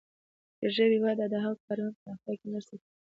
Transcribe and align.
د 0.59 0.61
ژبې 0.75 0.97
وده 1.03 1.25
د 1.29 1.35
هغه 1.43 1.57
کارونې 1.67 1.97
پراختیا 1.99 2.33
کې 2.39 2.47
مرسته 2.53 2.73
کوي. 2.81 2.91